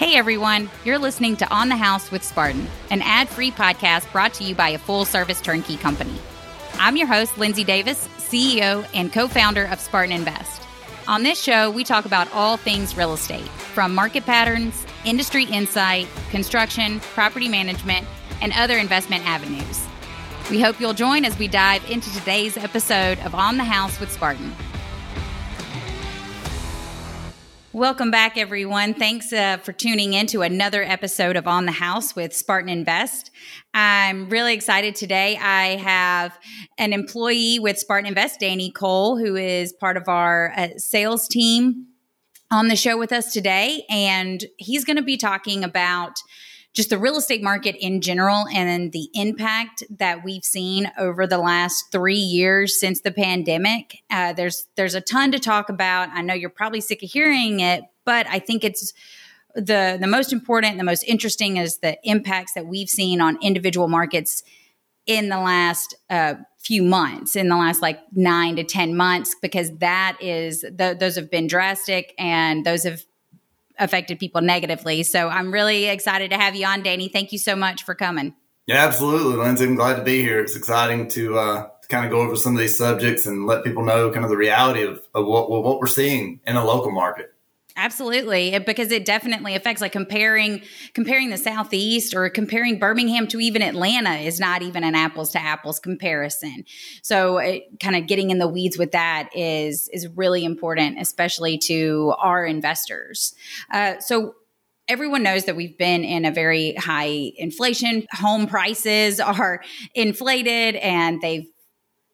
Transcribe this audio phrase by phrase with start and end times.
[0.00, 4.32] Hey everyone, you're listening to On the House with Spartan, an ad free podcast brought
[4.32, 6.14] to you by a full service turnkey company.
[6.78, 10.62] I'm your host, Lindsay Davis, CEO and co founder of Spartan Invest.
[11.06, 16.08] On this show, we talk about all things real estate, from market patterns, industry insight,
[16.30, 18.06] construction, property management,
[18.40, 19.86] and other investment avenues.
[20.50, 24.10] We hope you'll join as we dive into today's episode of On the House with
[24.10, 24.56] Spartan.
[27.72, 28.94] Welcome back, everyone.
[28.94, 33.30] Thanks uh, for tuning in to another episode of On the House with Spartan Invest.
[33.72, 35.36] I'm really excited today.
[35.36, 36.36] I have
[36.78, 41.86] an employee with Spartan Invest, Danny Cole, who is part of our uh, sales team
[42.50, 43.84] on the show with us today.
[43.88, 46.16] And he's going to be talking about
[46.72, 51.38] just the real estate market in general and the impact that we've seen over the
[51.38, 53.98] last three years since the pandemic.
[54.10, 56.08] Uh, there's there's a ton to talk about.
[56.10, 58.92] I know you're probably sick of hearing it, but I think it's
[59.54, 63.88] the the most important, the most interesting is the impacts that we've seen on individual
[63.88, 64.42] markets
[65.06, 69.76] in the last uh, few months, in the last like nine to ten months, because
[69.78, 73.04] that is those have been drastic and those have
[73.80, 75.02] affected people negatively.
[75.02, 77.08] So I'm really excited to have you on, Danny.
[77.08, 78.34] Thank you so much for coming.
[78.66, 79.64] Yeah, absolutely, Lindsay.
[79.64, 80.38] I'm glad to be here.
[80.40, 83.64] It's exciting to, uh, to kind of go over some of these subjects and let
[83.64, 86.92] people know kind of the reality of, of what, what we're seeing in a local
[86.92, 87.34] market.
[87.82, 90.60] Absolutely, because it definitely affects like comparing
[90.92, 95.40] comparing the southeast or comparing Birmingham to even Atlanta is not even an apples to
[95.40, 96.64] apples comparison.
[97.00, 101.56] So, it, kind of getting in the weeds with that is is really important, especially
[101.68, 103.34] to our investors.
[103.72, 104.34] Uh, so,
[104.86, 108.06] everyone knows that we've been in a very high inflation.
[108.12, 109.62] Home prices are
[109.94, 111.46] inflated and they've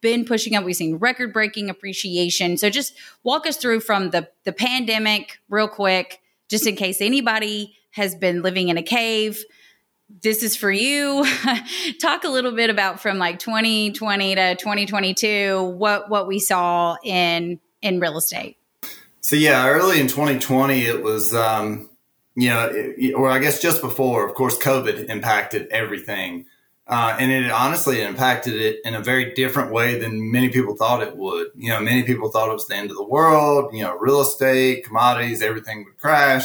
[0.00, 0.64] been pushing up.
[0.64, 2.56] We've seen record breaking appreciation.
[2.56, 7.76] So just walk us through from the, the pandemic real quick, just in case anybody
[7.90, 9.42] has been living in a cave.
[10.22, 11.26] This is for you.
[12.00, 17.58] Talk a little bit about from like 2020 to 2022, what, what we saw in,
[17.82, 18.58] in real estate.
[19.20, 21.90] So yeah, early in 2020, it was, um,
[22.36, 26.44] you know, it, or I guess just before, of course, COVID impacted everything.
[26.88, 31.02] Uh, and it honestly impacted it in a very different way than many people thought
[31.02, 31.48] it would.
[31.56, 33.74] You know, many people thought it was the end of the world.
[33.74, 36.44] You know, real estate, commodities, everything would crash.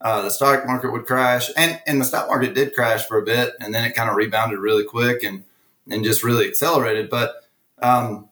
[0.00, 3.24] Uh, the stock market would crash, and and the stock market did crash for a
[3.24, 5.44] bit, and then it kind of rebounded really quick and
[5.88, 7.08] and just really accelerated.
[7.08, 7.34] But
[7.80, 8.28] um,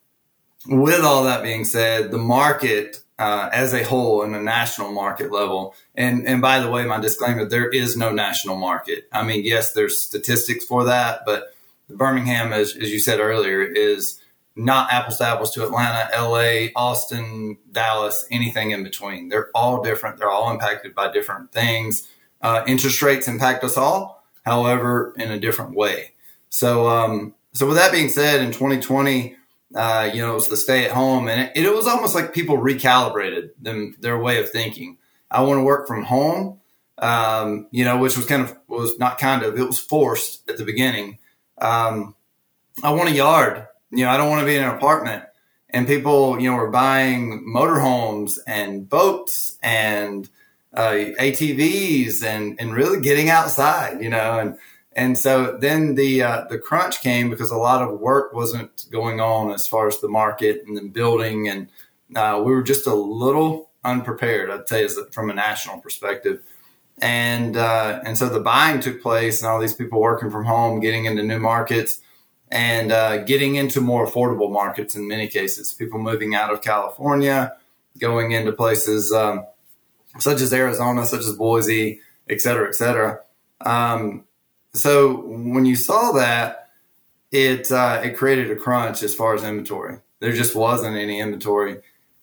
[0.66, 5.30] with all that being said, the market uh, as a whole in a national market
[5.30, 5.74] level.
[5.94, 9.08] And and by the way, my disclaimer: there is no national market.
[9.12, 11.54] I mean, yes, there's statistics for that, but
[11.88, 14.20] Birmingham, as as you said earlier, is
[14.56, 19.28] not apples to apples to Atlanta, LA, Austin, Dallas, anything in between.
[19.28, 20.18] They're all different.
[20.18, 22.08] They're all impacted by different things.
[22.40, 26.12] Uh, interest rates impact us all, however, in a different way.
[26.50, 29.36] So, um, so with that being said, in 2020
[29.74, 32.34] uh, you know, it was the stay at home, and it, it was almost like
[32.34, 34.98] people recalibrated them their way of thinking.
[35.30, 36.60] I want to work from home,
[36.98, 40.58] um, you know, which was kind of was not kind of it was forced at
[40.58, 41.18] the beginning.
[41.58, 42.14] Um,
[42.82, 45.24] I want a yard, you know, I don't want to be in an apartment.
[45.70, 50.28] And people, you know, were buying motorhomes and boats and
[50.72, 54.58] uh, ATVs and and really getting outside, you know, and
[54.96, 59.20] and so then the uh, the crunch came because a lot of work wasn't going
[59.20, 61.68] on as far as the market and the building, and
[62.14, 64.50] uh, we were just a little unprepared.
[64.50, 66.42] I'd say, a, from a national perspective,
[67.00, 70.80] and uh, and so the buying took place, and all these people working from home,
[70.80, 72.00] getting into new markets,
[72.50, 75.72] and uh, getting into more affordable markets in many cases.
[75.72, 77.56] People moving out of California,
[77.98, 79.44] going into places um,
[80.18, 83.20] such as Arizona, such as Boise, et cetera, et cetera.
[83.60, 84.24] Um,
[84.74, 86.68] so when you saw that,
[87.30, 89.98] it uh, it created a crunch as far as inventory.
[90.20, 91.80] There just wasn't any inventory,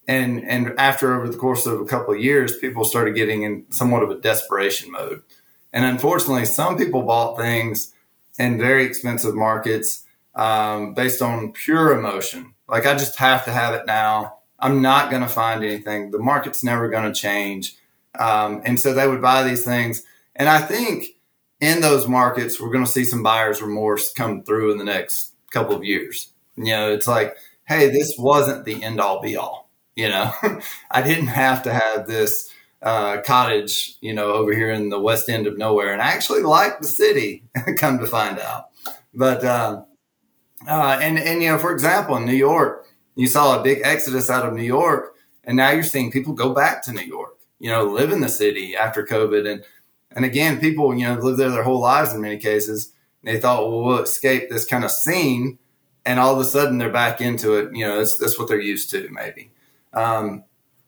[0.08, 3.66] and and after over the course of a couple of years, people started getting in
[3.70, 5.24] somewhat of a desperation mode.
[5.74, 7.94] And unfortunately, some people bought things
[8.38, 10.04] in very expensive markets
[10.36, 12.54] um, based on pure emotion.
[12.68, 14.40] Like I just have to have it now.
[14.60, 16.12] I'm not going to find anything.
[16.12, 17.76] The market's never going to change,
[18.20, 20.04] um, and so they would buy these things.
[20.36, 21.06] And I think
[21.62, 25.34] in those markets, we're going to see some buyer's remorse come through in the next
[25.52, 26.34] couple of years.
[26.58, 29.70] You know, it's like, hey, this wasn't the end all be all.
[29.96, 30.34] You know,
[30.92, 35.30] I didn't have to have this uh, cottage, you know, over here in the west
[35.30, 37.44] end of nowhere, and I actually like the city.
[37.78, 38.70] come to find out,
[39.14, 39.84] but uh,
[40.68, 44.30] uh, and and you know, for example, in New York, you saw a big exodus
[44.30, 47.38] out of New York, and now you're seeing people go back to New York.
[47.60, 49.64] You know, live in the city after COVID, and
[50.14, 52.94] And again, people, you know, live there their whole lives in many cases.
[53.24, 55.60] They thought, well, we'll escape this kind of scene.
[56.06, 57.76] And all of a sudden they're back into it.
[57.76, 59.52] You know, that's, that's what they're used to, maybe.
[59.94, 60.44] Um,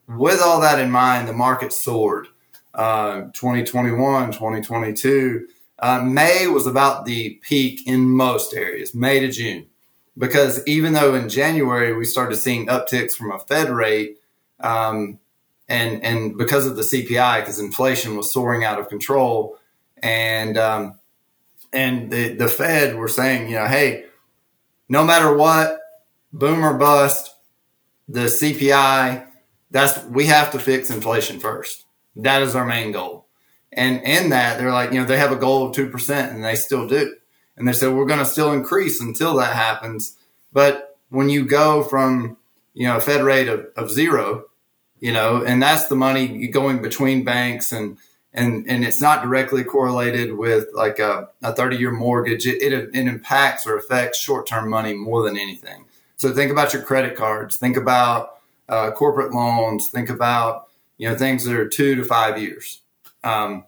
[0.08, 2.28] with all that in mind, the market soared.
[2.74, 5.46] Uh, 2021, 2022.
[5.78, 9.66] Uh, May was about the peak in most areas, May to June.
[10.18, 14.18] Because even though in January we started seeing upticks from a Fed rate,
[14.60, 15.18] um,
[15.68, 19.58] and and because of the CPI, because inflation was soaring out of control,
[20.02, 20.98] and um,
[21.72, 24.04] and the the Fed were saying, you know, hey,
[24.88, 25.80] no matter what,
[26.32, 27.34] boom or bust,
[28.08, 29.26] the CPI,
[29.70, 31.84] that's we have to fix inflation first.
[32.16, 33.26] That is our main goal.
[33.72, 36.44] And in that, they're like, you know, they have a goal of two percent, and
[36.44, 37.16] they still do.
[37.56, 40.16] And they said we're going to still increase until that happens.
[40.52, 42.36] But when you go from
[42.74, 44.44] you know a Fed rate of, of zero
[45.04, 47.98] you know, and that's the money going between banks and
[48.32, 52.46] and and it's not directly correlated with like a, a 30 year mortgage.
[52.46, 55.84] It, it, it impacts or affects short term money more than anything.
[56.16, 57.58] So think about your credit cards.
[57.58, 59.90] Think about uh, corporate loans.
[59.90, 62.80] Think about you know things that are two to five years,
[63.24, 63.66] um,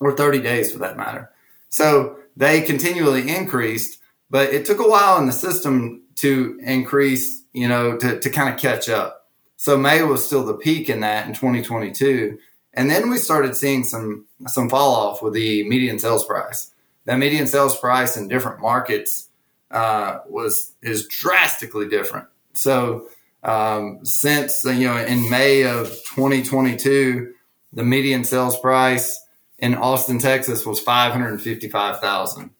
[0.00, 1.30] or 30 days for that matter.
[1.68, 4.00] So they continually increased,
[4.30, 7.42] but it took a while in the system to increase.
[7.52, 9.23] You know, to to kind of catch up.
[9.64, 12.38] So May was still the peak in that in 2022.
[12.74, 16.70] And then we started seeing some some fall off with the median sales price.
[17.06, 19.30] That median sales price in different markets
[19.70, 22.26] uh, was is drastically different.
[22.52, 23.08] So
[23.42, 27.32] um, since you know in May of 2022,
[27.72, 29.18] the median sales price
[29.58, 32.50] in Austin, Texas was 555,000.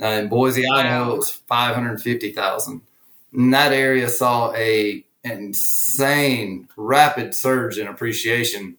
[0.00, 2.80] Uh, in Boise, Idaho, it was 550,000.
[3.34, 8.76] And that area saw a insane rapid surge in appreciation.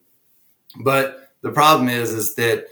[0.80, 2.66] But the problem is, is that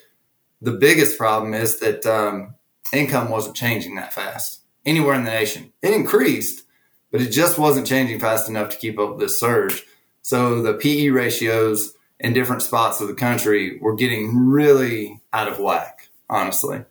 [0.60, 2.54] the biggest problem is that um,
[2.92, 5.72] income wasn't changing that fast anywhere in the nation.
[5.82, 6.64] It increased,
[7.10, 9.84] but it just wasn't changing fast enough to keep up with this surge.
[10.22, 15.60] So the PE ratios in different spots of the country were getting really out of
[15.60, 16.84] whack, honestly.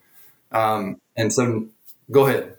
[0.52, 1.68] Um, and so,
[2.12, 2.56] go ahead.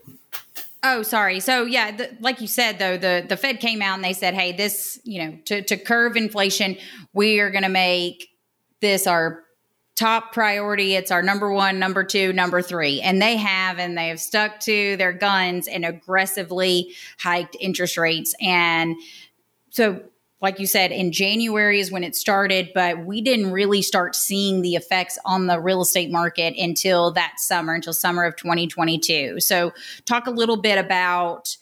[0.89, 1.41] Oh, sorry.
[1.41, 4.35] So yeah, the, like you said though, the the Fed came out and they said,
[4.35, 6.77] "Hey, this, you know, to to curb inflation,
[7.13, 8.29] we are going to make
[8.81, 9.43] this our
[9.97, 10.95] top priority.
[10.95, 14.61] It's our number 1, number 2, number 3." And they have and they have stuck
[14.61, 18.95] to their guns and aggressively hiked interest rates and
[19.71, 20.03] so
[20.43, 24.61] like you said, in January is when it started, but we didn't really start seeing
[24.61, 29.41] the effects on the real estate market until that summer, until summer of 2022.
[29.41, 29.73] So,
[30.05, 31.57] talk a little bit about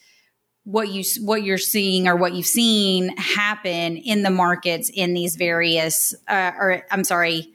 [0.64, 5.36] what you what you're seeing or what you've seen happen in the markets in these
[5.36, 7.54] various, uh, or I'm sorry,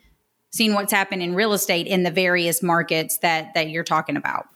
[0.51, 4.47] seeing what's happened in real estate in the various markets that that you're talking about.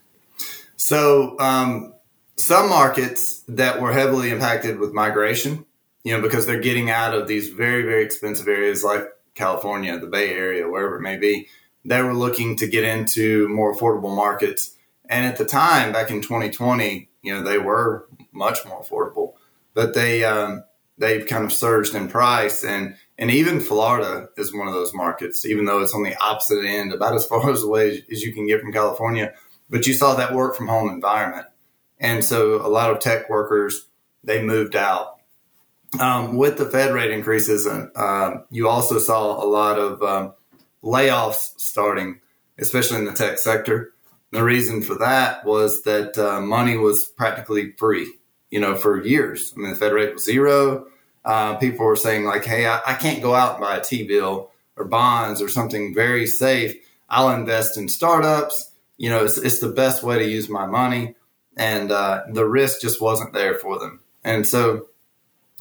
[0.78, 1.94] So, um,
[2.38, 5.66] some markets that were heavily impacted with migration
[6.04, 10.08] you know, because they're getting out of these very, very expensive areas like California, the
[10.08, 11.48] Bay Area, wherever it may be.
[11.86, 14.76] They were looking to get into more affordable markets.
[15.10, 19.34] And at the time, back in 2020, you know, they were much more affordable,
[19.74, 20.64] but they, um,
[20.98, 22.64] they've kind of surged in price.
[22.64, 26.64] And, and even Florida is one of those markets, even though it's on the opposite
[26.64, 29.34] end, about as far as away as you can get from California.
[29.70, 31.48] But you saw that work from home environment.
[32.00, 33.88] And so a lot of tech workers,
[34.24, 35.18] they moved out
[36.00, 40.34] um, with the Fed rate increases, uh, you also saw a lot of um,
[40.84, 42.20] layoffs starting,
[42.58, 43.94] especially in the tech sector.
[44.32, 48.12] The reason for that was that uh, money was practically free,
[48.50, 49.54] you know, for years.
[49.56, 50.88] I mean, the Fed rate was zero.
[51.24, 54.08] Uh, people were saying like, "Hey, I, I can't go out and buy a T
[54.08, 56.76] bill or bonds or something very safe.
[57.10, 58.72] I'll invest in startups.
[58.98, 61.16] You know, it's, it's the best way to use my money."
[61.56, 64.00] And uh, the risk just wasn't there for them.
[64.24, 64.88] And so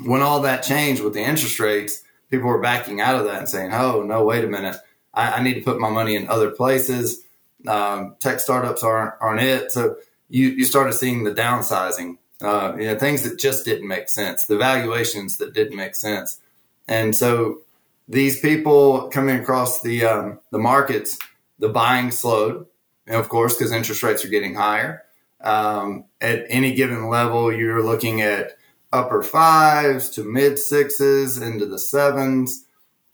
[0.04, 3.48] when all that changed with the interest rates, people were backing out of that and
[3.48, 4.76] saying, "Oh no, wait a minute,
[5.12, 7.24] I, I need to put my money in other places."
[7.66, 9.72] Um, tech startups aren't aren't it.
[9.72, 9.96] So
[10.28, 14.46] you you started seeing the downsizing, uh, you know, things that just didn't make sense,
[14.46, 16.40] the valuations that didn't make sense,
[16.88, 17.62] and so
[18.08, 21.18] these people coming across the um, the markets,
[21.58, 22.66] the buying slowed,
[23.06, 25.04] and of course, because interest rates are getting higher.
[25.40, 28.56] Um, at any given level, you're looking at
[28.92, 32.64] upper fives to mid sixes into the sevens.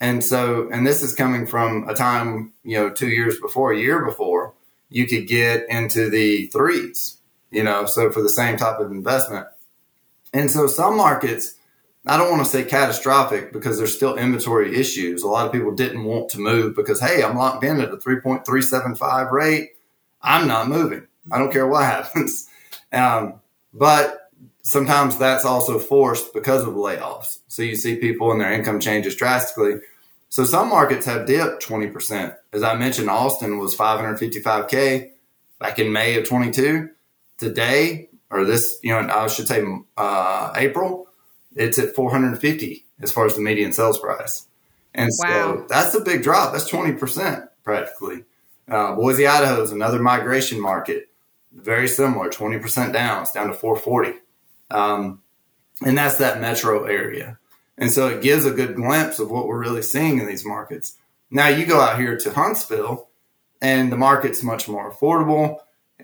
[0.01, 3.79] And so, and this is coming from a time, you know, two years before, a
[3.79, 4.53] year before,
[4.89, 7.17] you could get into the threes,
[7.51, 9.47] you know, so for the same type of investment.
[10.33, 11.55] And so some markets
[12.05, 15.21] I don't want to say catastrophic because there's still inventory issues.
[15.21, 17.97] A lot of people didn't want to move because, hey, I'm locked in at a
[17.97, 19.71] 3.375 rate.
[20.21, 21.07] I'm not moving.
[21.31, 22.47] I don't care what happens.
[22.91, 23.41] Um,
[23.73, 24.18] but
[24.69, 27.39] sometimes that's also forced because of layoffs.
[27.47, 29.77] So you see people and their income changes drastically.
[30.29, 32.35] So some markets have dipped 20%.
[32.53, 35.09] As I mentioned, Austin was 555K
[35.59, 36.87] back in May of 22.
[37.39, 39.65] Today, or this, you know, I should say
[39.97, 41.07] uh, April,
[41.55, 44.45] it's at 450 as far as the median sales price.
[44.93, 45.29] And wow.
[45.29, 46.51] so that's a big drop.
[46.51, 48.23] That's 20% practically.
[48.69, 51.09] Uh, Boise, Idaho is another migration market.
[51.51, 53.23] Very similar, 20% down.
[53.23, 54.19] It's down to 440.
[54.71, 55.21] Um,
[55.85, 57.39] and that's that metro area.
[57.77, 60.97] And so it gives a good glimpse of what we're really seeing in these markets.
[61.31, 63.09] Now you go out here to Huntsville
[63.61, 65.59] and the market's much more affordable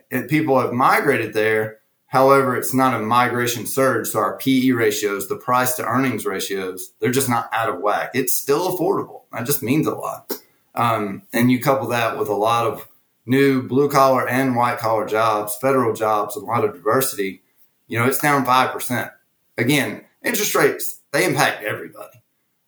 [0.09, 1.79] and people have migrated there
[2.15, 4.07] However, it's not a migration surge.
[4.07, 8.11] So our PE ratios, the price to earnings ratios, they're just not out of whack.
[8.13, 9.23] It's still affordable.
[9.33, 10.31] That just means a lot.
[10.75, 12.87] Um, and you couple that with a lot of
[13.25, 17.43] new blue collar and white collar jobs, federal jobs, a lot of diversity,
[17.87, 19.11] you know, it's down 5%.
[19.57, 22.21] Again, interest rates, they impact everybody.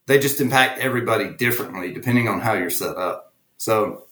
[0.06, 3.34] They just impact everybody differently depending on how you're set up.
[3.58, 4.06] So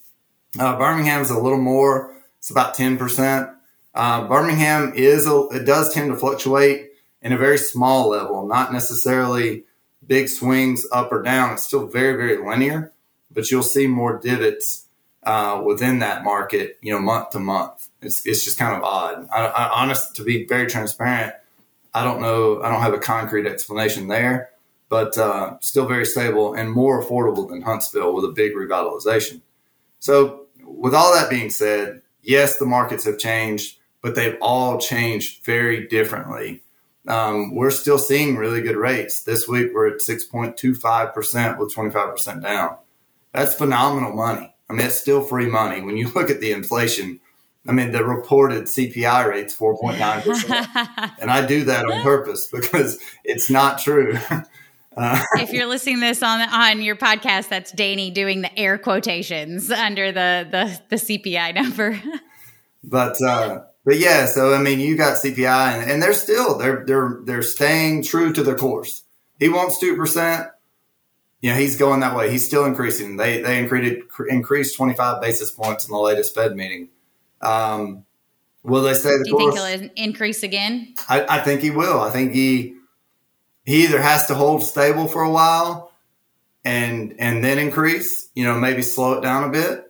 [0.60, 3.54] uh, Birmingham's a little more, it's about 10%.
[3.94, 8.74] Uh, Birmingham is a, it does tend to fluctuate in a very small level, not
[8.74, 9.64] necessarily
[10.06, 11.54] big swings up or down.
[11.54, 12.94] It's still very very linear,
[13.32, 14.85] but you'll see more divots
[15.26, 17.90] uh, within that market, you know, month to month.
[18.02, 19.28] It's it's just kind of odd.
[19.32, 21.34] I, I honest to be very transparent,
[21.94, 22.62] I don't know.
[22.62, 24.52] I don't have a concrete explanation there,
[24.90, 29.42] but uh, still very stable and more affordable than Huntsville with a big revitalization.
[30.00, 35.44] So, with all that being said, yes, the markets have changed but they've all changed
[35.44, 36.62] very differently.
[37.08, 39.24] Um, we're still seeing really good rates.
[39.24, 42.78] This week we're at 6.25% with 25% down.
[43.32, 44.55] That's phenomenal money.
[44.70, 45.82] I mean, it's still free money.
[45.82, 47.20] When you look at the inflation,
[47.68, 51.12] I mean, the reported CPI rate's 4.9%.
[51.20, 54.18] and I do that on purpose because it's not true.
[54.98, 59.70] Uh, if you're listening this on on your podcast, that's Danny doing the air quotations
[59.70, 62.02] under the the, the CPI number.
[62.82, 66.86] but uh, but yeah, so I mean, you got CPI, and, and they're still they're
[66.86, 69.04] they're they're staying true to their course.
[69.38, 70.48] He wants two percent.
[71.46, 72.32] You know, he's going that way.
[72.32, 73.18] He's still increasing.
[73.18, 76.90] They they increased increased twenty five basis points in the latest Fed meeting.
[77.40, 78.06] Um,
[78.64, 79.56] will they stay the Do you course?
[79.56, 80.96] think he'll increase again?
[81.08, 82.02] I, I think he will.
[82.02, 82.74] I think he
[83.64, 85.92] he either has to hold stable for a while
[86.64, 88.28] and and then increase.
[88.34, 89.86] You know, maybe slow it down a bit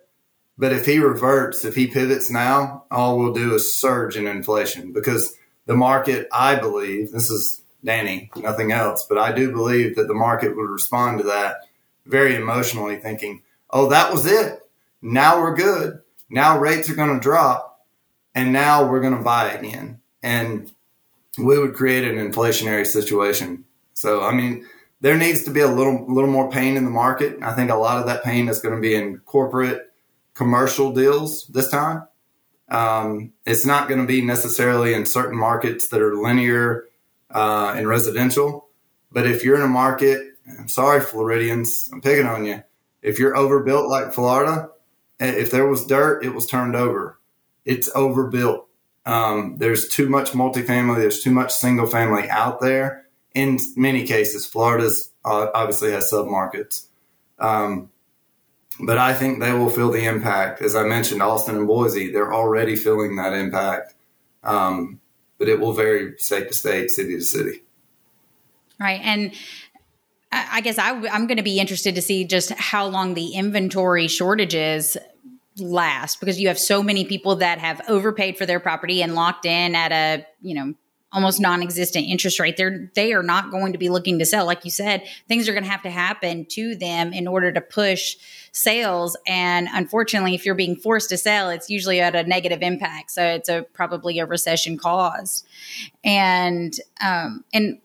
[0.58, 4.94] but if he reverts, if he pivots now, all we'll do is surge in inflation
[4.94, 5.36] because
[5.66, 10.14] the market, I believe, this is Danny, nothing else, but I do believe that the
[10.14, 11.70] market would respond to that
[12.06, 14.60] very emotionally, thinking, oh, that was it.
[15.02, 16.02] Now we're good.
[16.30, 17.86] Now rates are going to drop
[18.34, 20.02] and now we're going to buy again.
[20.24, 20.72] And
[21.38, 23.66] we would create an inflationary situation.
[23.94, 24.66] So, I mean,
[25.02, 27.38] there needs to be a little, little more pain in the market.
[27.42, 29.92] I think a lot of that pain is going to be in corporate
[30.34, 32.08] commercial deals this time.
[32.70, 36.86] Um, it's not going to be necessarily in certain markets that are linear
[37.32, 38.70] uh, residential.
[39.12, 42.64] But if you're in a market, I'm sorry, Floridians, I'm picking on you.
[43.02, 44.70] If you're overbuilt like Florida,
[45.20, 47.20] if there was dirt, it was turned over.
[47.64, 48.68] It's overbuilt.
[49.06, 50.98] Um, there's too much multifamily.
[50.98, 53.06] There's too much single family out there.
[53.34, 56.88] In many cases, Florida's uh, obviously has submarkets.
[57.40, 57.90] Um,
[58.80, 60.62] but I think they will feel the impact.
[60.62, 63.94] As I mentioned, Austin and Boise, they're already feeling that impact.
[64.44, 65.00] Um,
[65.38, 67.64] but it will vary state to state, city to city.
[68.80, 69.02] Right.
[69.04, 69.34] And
[70.32, 74.08] I guess I, am going to be interested to see just how long the inventory
[74.08, 74.98] shortages
[75.58, 79.46] last because you have so many people that have overpaid for their property and locked
[79.46, 80.74] in at a, you know,
[81.16, 82.58] almost non-existent interest rate.
[82.58, 84.46] They're they are not going to be looking to sell.
[84.46, 87.62] Like you said things are going to have to happen to them in order to
[87.62, 88.18] push
[88.52, 89.18] sales.
[89.26, 93.12] And unfortunately if you're being forced to sell it's usually at a negative impact.
[93.12, 95.46] So it's a probably a recession cause
[96.04, 97.80] and um and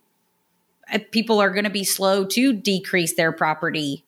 [0.92, 4.04] uh, people are going to be slow to decrease their property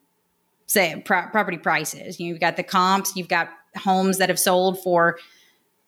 [0.67, 2.19] say pro- property prices.
[2.19, 5.19] You've got the comps you've got homes that have sold for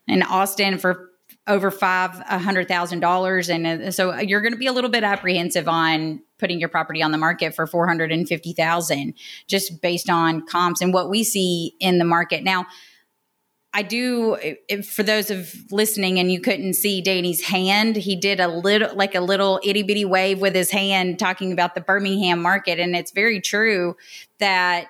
[0.07, 1.11] in Austin for
[1.47, 5.05] over five hundred thousand dollars, and uh, so you're going to be a little bit
[5.05, 9.15] apprehensive on putting your property on the market for four hundred and fifty thousand,
[9.47, 12.67] just based on comps and what we see in the market now.
[13.77, 14.39] I do
[14.85, 19.17] for those of listening and you couldn't see Danny's hand, he did a little like
[19.17, 23.11] a little itty bitty wave with his hand talking about the Birmingham market and it's
[23.11, 23.97] very true
[24.39, 24.87] that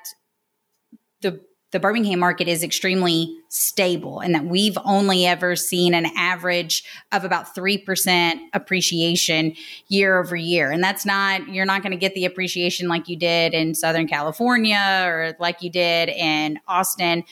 [1.23, 1.41] the
[1.75, 7.25] the Birmingham market is extremely stable and that we've only ever seen an average of
[7.25, 9.57] about 3% appreciation
[9.89, 10.71] year over year.
[10.71, 14.07] And that's not, you're not going to get the appreciation like you did in Southern
[14.07, 17.25] California or like you did in Austin,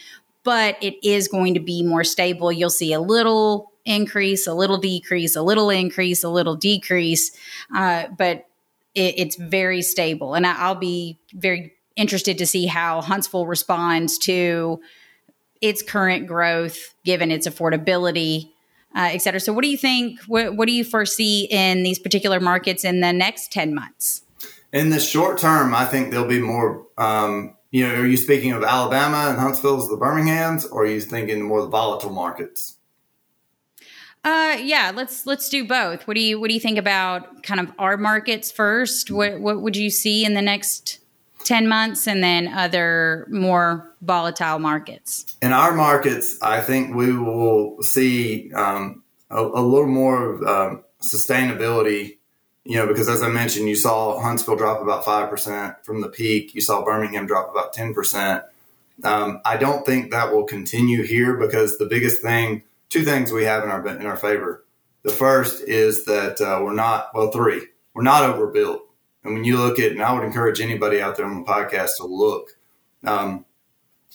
[0.42, 2.50] but it is going to be more stable.
[2.50, 7.30] You'll see a little increase, a little decrease, a little increase, a little decrease,
[7.72, 8.46] uh, but
[8.96, 10.34] it, it's very stable.
[10.34, 14.80] And I, I'll be very interested to see how Huntsville responds to
[15.62, 18.50] its current growth, given its affordability,
[18.94, 19.40] uh, et cetera.
[19.40, 20.20] So, what do you think?
[20.26, 24.22] What, what do you foresee in these particular markets in the next 10 months?
[24.72, 26.86] In the short term, I think there'll be more.
[26.98, 31.00] Um, you know, are you speaking of Alabama and Huntsville's the Birminghams, or are you
[31.00, 32.76] thinking more the volatile markets?
[34.24, 36.06] Uh, yeah, let's let's do both.
[36.06, 39.10] What do you what do you think about kind of our markets first?
[39.10, 40.98] What what would you see in the next
[41.52, 45.36] 10 months and then other more volatile markets?
[45.42, 52.16] In our markets, I think we will see um, a, a, little more um, sustainability,
[52.64, 56.54] you know, because as I mentioned, you saw Huntsville drop about 5% from the peak,
[56.54, 58.44] you saw Birmingham drop about 10%.
[59.04, 63.44] Um, I don't think that will continue here because the biggest thing, two things we
[63.44, 64.64] have in our in our favor.
[65.02, 68.88] The first is that uh, we're not well, three, we're not overbuilt.
[69.24, 71.96] And when you look at, and I would encourage anybody out there on the podcast
[71.98, 72.56] to look,
[73.04, 73.44] um,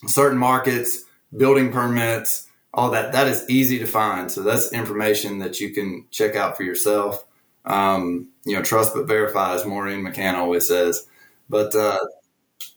[0.05, 1.03] certain markets,
[1.35, 4.31] building permits, all that, that is easy to find.
[4.31, 7.25] So that's information that you can check out for yourself.
[7.65, 11.05] Um, you know, trust but verify, as Maureen McCann always says.
[11.49, 11.99] But uh,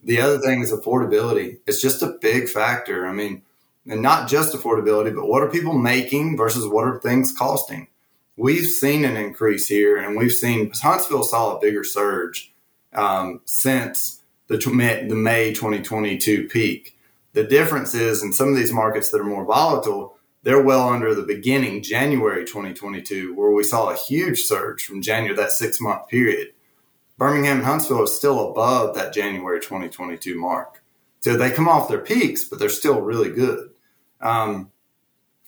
[0.02, 1.58] the other thing is affordability.
[1.66, 3.06] It's just a big factor.
[3.06, 3.42] I mean,
[3.86, 7.88] and not just affordability, but what are people making versus what are things costing?
[8.36, 12.52] We've seen an increase here, and we've seen Huntsville saw a bigger surge
[12.92, 16.96] um, since the, the May 2022 peak.
[17.32, 21.14] The difference is in some of these markets that are more volatile, they're well under
[21.14, 26.08] the beginning, January 2022, where we saw a huge surge from January, that six month
[26.08, 26.48] period.
[27.18, 30.82] Birmingham and Huntsville is still above that January 2022 mark.
[31.20, 33.70] So they come off their peaks, but they're still really good.
[34.22, 34.70] Um,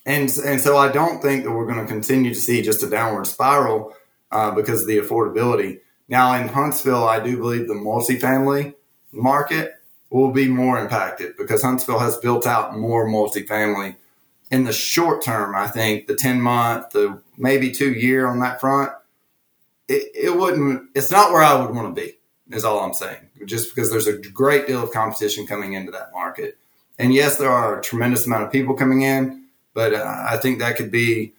[0.05, 2.91] and and so I don't think that we're going to continue to see just a
[2.91, 3.95] downward spiral
[4.31, 5.81] uh, because of the affordability.
[6.09, 8.75] Now in Huntsville, I do believe the multifamily
[9.12, 9.75] market
[10.11, 13.97] will be more impacted because Huntsville has built out more multifamily.
[14.51, 18.61] In the short term, I think the ten month, the maybe two year on that
[18.61, 18.93] front,
[19.88, 20.91] it, it wouldn't.
[20.95, 22.19] It's not where I would want to be.
[22.51, 23.31] Is all I'm saying.
[23.47, 26.59] Just because there's a great deal of competition coming into that market,
[26.99, 29.41] and yes, there are a tremendous amount of people coming in
[29.74, 31.32] but uh, I think that could be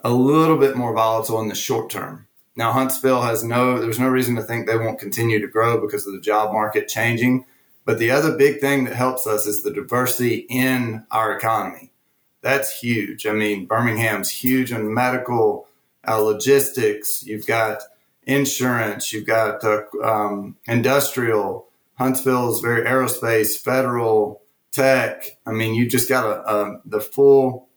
[0.00, 2.26] a little bit more volatile in the short term.
[2.56, 6.06] Now, Huntsville has no, there's no reason to think they won't continue to grow because
[6.06, 7.44] of the job market changing.
[7.84, 11.92] But the other big thing that helps us is the diversity in our economy.
[12.40, 13.26] That's huge.
[13.26, 15.68] I mean, Birmingham's huge in medical,
[16.06, 17.24] uh, logistics.
[17.26, 17.82] You've got
[18.22, 19.12] insurance.
[19.12, 21.68] You've got uh, um, industrial.
[21.94, 24.42] Huntsville is very aerospace, federal,
[24.76, 25.38] tech.
[25.46, 27.68] I mean, you just got a, a the full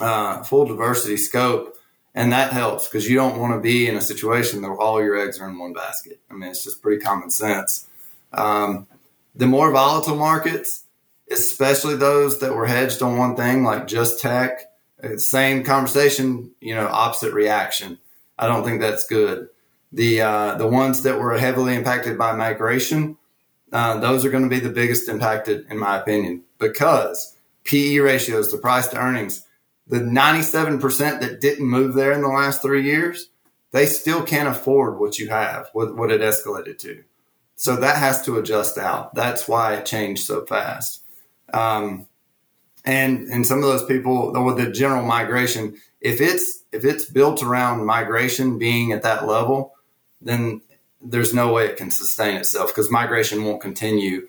[0.00, 1.76] uh, full diversity scope,
[2.14, 5.16] and that helps because you don't want to be in a situation where all your
[5.16, 6.20] eggs are in one basket.
[6.30, 7.86] I mean, it's just pretty common sense.
[8.32, 8.86] Um,
[9.34, 10.84] the more volatile markets,
[11.30, 16.74] especially those that were hedged on one thing, like just tech, uh, same conversation, you
[16.74, 17.98] know, opposite reaction.
[18.38, 19.48] I don't think that's good.
[19.92, 23.18] The uh, the ones that were heavily impacted by migration,
[23.72, 28.50] uh, those are going to be the biggest impacted, in my opinion, because PE ratios,
[28.50, 29.44] the price to earnings,
[29.86, 33.30] the 97% that didn't move there in the last three years,
[33.72, 37.02] they still can't afford what you have, what, what it escalated to.
[37.56, 39.14] So that has to adjust out.
[39.14, 41.04] That's why it changed so fast.
[41.52, 42.06] Um,
[42.84, 47.42] and and some of those people with the general migration, if it's if it's built
[47.42, 49.74] around migration being at that level,
[50.20, 50.62] then
[51.02, 54.28] there's no way it can sustain itself because migration won't continue.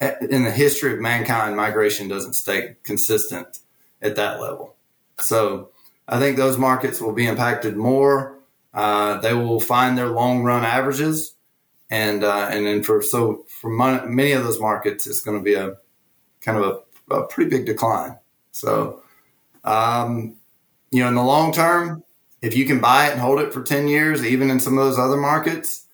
[0.00, 3.60] In the history of mankind, migration doesn't stay consistent
[4.02, 4.74] at that level.
[5.18, 5.70] So
[6.06, 8.38] I think those markets will be impacted more.
[8.74, 11.34] Uh, they will find their long run averages,
[11.88, 15.54] and uh, and then for so for many of those markets, it's going to be
[15.54, 15.76] a
[16.42, 18.18] kind of a, a pretty big decline.
[18.52, 19.02] So,
[19.64, 20.36] um,
[20.90, 22.04] you know, in the long term,
[22.42, 24.84] if you can buy it and hold it for ten years, even in some of
[24.84, 25.85] those other markets,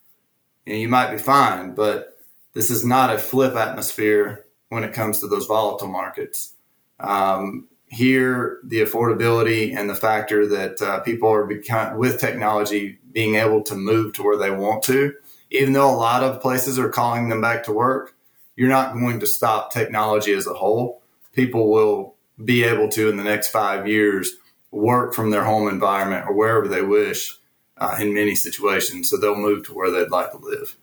[0.67, 2.19] you, you might be fine, but
[2.55, 6.55] this is not a flip atmosphere when it comes to those volatile markets.
[7.01, 13.35] Um, here, the affordability and the factor that uh, people are become, with technology being
[13.35, 15.13] able to move to where they want to,
[15.51, 18.15] even though a lot of places are calling them back to work,
[18.57, 21.03] you're not going to stop technology as a whole.
[21.35, 24.33] People will be able to, in the next five years,
[24.71, 27.39] work from their home environment or wherever they wish
[27.83, 29.11] uh, in many situations.
[29.11, 30.77] So they'll move to where they'd like to live.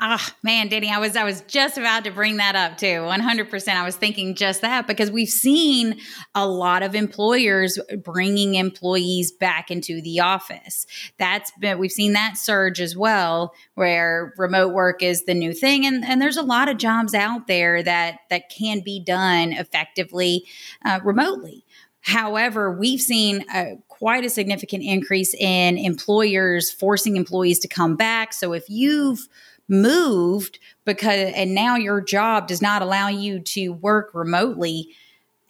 [0.00, 2.86] Ah, man, Danny, I was I was just about to bring that up too.
[2.86, 3.68] 100%.
[3.68, 5.98] I was thinking just that because we've seen
[6.36, 10.86] a lot of employers bringing employees back into the office.
[11.18, 15.84] That's been we've seen that surge as well where remote work is the new thing
[15.84, 20.44] and and there's a lot of jobs out there that that can be done effectively
[20.84, 21.64] uh, remotely.
[22.00, 28.32] However, we've seen a, quite a significant increase in employers forcing employees to come back.
[28.32, 29.28] So if you've
[29.68, 34.88] moved because and now your job does not allow you to work remotely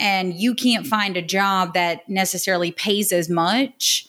[0.00, 4.08] and you can't find a job that necessarily pays as much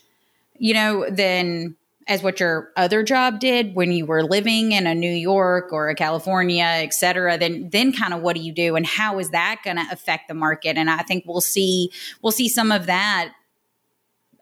[0.58, 1.76] you know then
[2.10, 5.90] as what your other job did when you were living in a New York or
[5.90, 9.30] a California, et cetera, then then kind of what do you do and how is
[9.30, 10.76] that going to affect the market?
[10.76, 11.92] And I think we'll see
[12.22, 13.32] we'll see some of that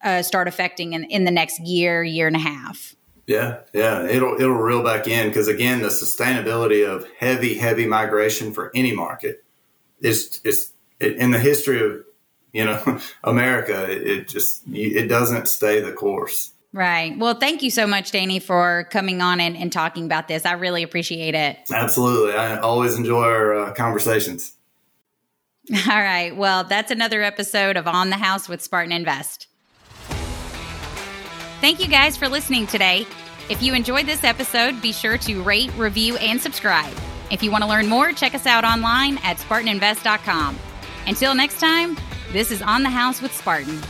[0.01, 2.95] uh, start affecting in, in the next year, year and a half.
[3.25, 8.53] Yeah, yeah, it'll it'll reel back in because again, the sustainability of heavy, heavy migration
[8.53, 9.43] for any market
[9.99, 12.05] is is in the history of
[12.53, 13.85] you know America.
[13.89, 16.53] It just it doesn't stay the course.
[16.73, 17.17] Right.
[17.17, 20.45] Well, thank you so much, Danny, for coming on and, and talking about this.
[20.45, 21.57] I really appreciate it.
[21.73, 24.53] Absolutely, I always enjoy our uh, conversations.
[25.89, 26.35] All right.
[26.35, 29.47] Well, that's another episode of On the House with Spartan Invest.
[31.59, 33.05] Thank you guys for listening today.
[33.49, 36.93] If you enjoyed this episode, be sure to rate, review, and subscribe.
[37.31, 40.57] If you want to learn more, check us out online at SpartanInvest.com.
[41.07, 41.97] Until next time,
[42.31, 43.81] this is On the House with Spartan.